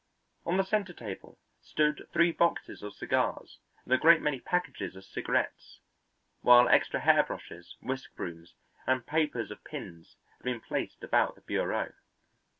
On 0.47 0.57
the 0.57 0.63
centre 0.63 0.93
table 0.93 1.37
stood 1.61 2.07
three 2.11 2.31
boxes 2.31 2.81
of 2.81 2.95
cigars 2.95 3.59
and 3.85 3.93
a 3.93 3.99
great 3.99 4.19
many 4.19 4.39
packages 4.39 4.95
of 4.95 5.05
cigarettes, 5.05 5.79
while 6.39 6.67
extra 6.67 7.01
hairbrushes, 7.01 7.77
whiskbrooms, 7.83 8.55
and 8.87 9.05
papers 9.05 9.51
of 9.51 9.63
pins 9.63 10.15
had 10.39 10.43
been 10.45 10.59
placed 10.59 11.03
about 11.03 11.35
the 11.35 11.41
bureau. 11.41 11.93